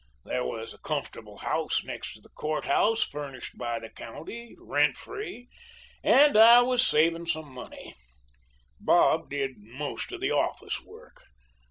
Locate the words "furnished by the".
3.03-3.87